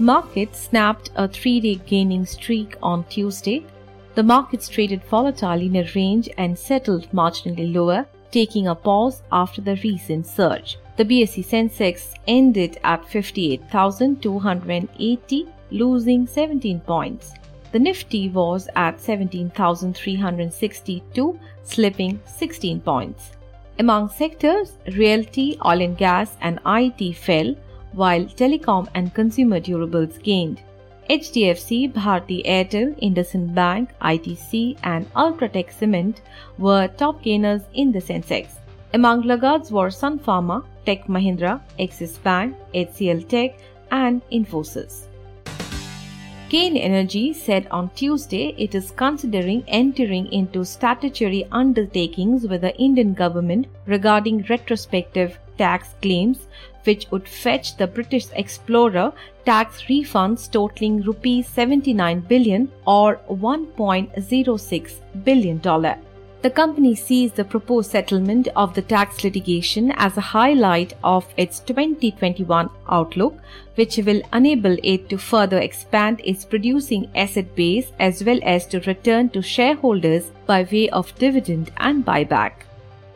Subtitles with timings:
[0.00, 3.64] Markets snapped a three day gaining streak on Tuesday.
[4.14, 9.60] The markets traded volatile in a range and settled marginally lower, taking a pause after
[9.60, 10.78] the recent surge.
[10.96, 17.32] The BSE Sensex ended at 58,280, losing 17 points.
[17.72, 23.32] The Nifty was at 17,362, slipping 16 points.
[23.80, 27.56] Among sectors, realty, oil and gas, and IT fell,
[28.00, 30.62] while telecom and consumer durables gained.
[31.10, 36.20] HDFC, Bharti Airtel, IndusInd Bank, ITC, and Ultratech Cement
[36.58, 38.46] were top gainers in the Sensex.
[38.94, 43.58] Among laggards were Sun Pharma, Tech Mahindra, Axis Bank, HCL Tech,
[43.90, 45.07] and Infosys.
[46.50, 53.12] Cairn Energy said on Tuesday it is considering entering into statutory undertakings with the Indian
[53.12, 56.46] government regarding retrospective tax claims
[56.84, 59.12] which would fetch the British explorer
[59.44, 65.98] tax refunds totaling rupees 79 billion or 1.06 billion dollar.
[66.40, 71.58] The company sees the proposed settlement of the tax litigation as a highlight of its
[71.58, 73.36] 2021 outlook,
[73.74, 78.78] which will enable it to further expand its producing asset base as well as to
[78.80, 82.52] return to shareholders by way of dividend and buyback.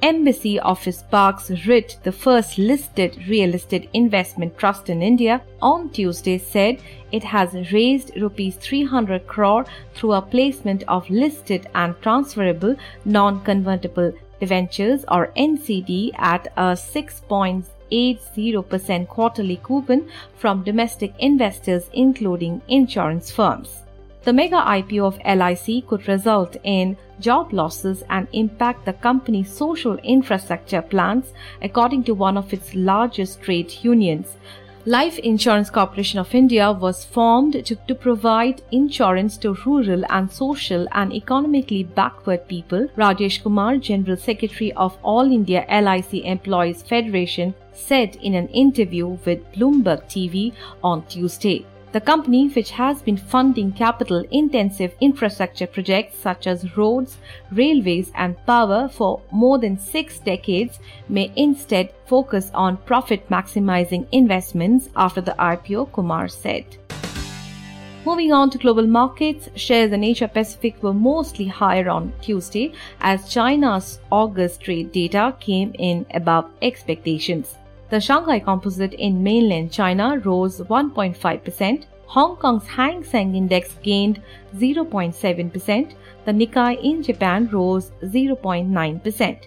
[0.00, 6.38] Embassy Office Parks REIT, the first listed real estate investment trust in India, on Tuesday
[6.38, 14.12] said it has raised rupees 300 crore through a placement of listed and transferable non-convertible
[14.38, 23.82] debentures or NCD at a 6.80% quarterly coupon from domestic investors including insurance firms.
[24.24, 29.96] The mega IPO of LIC could result in job losses and impact the company's social
[29.98, 34.36] infrastructure plans, according to one of its largest trade unions.
[34.86, 40.86] Life Insurance Corporation of India was formed to, to, provide insurance to rural and social
[40.92, 42.88] and economically backward people.
[42.96, 49.52] Rajesh Kumar, General Secretary of All India LIC Employees Federation, said in an interview with
[49.52, 51.66] Bloomberg TV on Tuesday.
[51.90, 57.16] The company, which has been funding capital intensive infrastructure projects such as roads,
[57.50, 64.90] railways, and power for more than six decades, may instead focus on profit maximizing investments
[64.96, 66.66] after the IPO, Kumar said.
[68.04, 73.28] Moving on to global markets, shares in Asia Pacific were mostly higher on Tuesday as
[73.28, 77.57] China's August trade data came in above expectations.
[77.90, 81.84] The Shanghai Composite in mainland China rose 1.5%.
[82.04, 84.20] Hong Kong's Hang Seng Index gained
[84.56, 85.94] 0.7%.
[86.26, 89.38] The Nikkei in Japan rose 0.9%.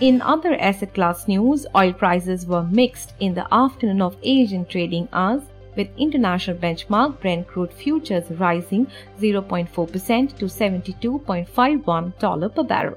[0.00, 5.08] In other asset class news, oil prices were mixed in the afternoon of Asian trading
[5.12, 5.42] hours,
[5.74, 8.86] with international benchmark Brent crude futures rising
[9.20, 12.96] 0.4% to $72.51 per barrel.